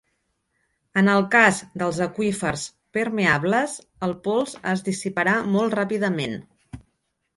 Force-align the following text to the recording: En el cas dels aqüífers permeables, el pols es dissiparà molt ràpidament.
En 1.01 1.09
el 1.15 1.25
cas 1.35 1.59
dels 1.81 1.99
aqüífers 2.05 2.63
permeables, 2.99 3.77
el 4.09 4.17
pols 4.29 4.57
es 4.73 4.83
dissiparà 4.89 5.37
molt 5.57 5.81
ràpidament. 5.83 6.39